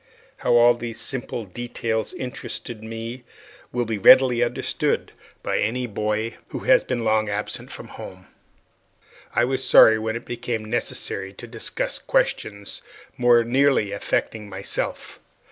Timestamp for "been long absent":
6.83-7.69